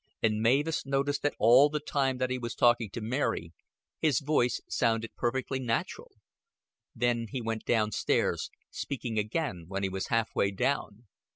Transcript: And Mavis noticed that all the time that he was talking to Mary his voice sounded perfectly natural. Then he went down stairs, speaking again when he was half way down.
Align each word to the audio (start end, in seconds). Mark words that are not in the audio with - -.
And 0.23 0.41
Mavis 0.41 0.83
noticed 0.83 1.21
that 1.21 1.35
all 1.37 1.69
the 1.69 1.79
time 1.79 2.17
that 2.17 2.31
he 2.31 2.39
was 2.39 2.55
talking 2.55 2.89
to 2.89 3.01
Mary 3.01 3.53
his 3.99 4.19
voice 4.19 4.59
sounded 4.67 5.11
perfectly 5.15 5.59
natural. 5.59 6.09
Then 6.95 7.27
he 7.29 7.39
went 7.39 7.65
down 7.65 7.91
stairs, 7.91 8.49
speaking 8.71 9.19
again 9.19 9.65
when 9.67 9.83
he 9.83 9.89
was 9.89 10.07
half 10.07 10.33
way 10.35 10.49
down. 10.49 11.05